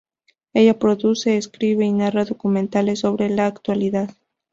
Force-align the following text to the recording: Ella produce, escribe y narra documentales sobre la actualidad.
Ella 0.55 0.79
produce, 0.79 1.37
escribe 1.37 1.85
y 1.85 1.93
narra 1.93 2.25
documentales 2.25 3.01
sobre 3.01 3.29
la 3.29 3.45
actualidad. 3.45 4.09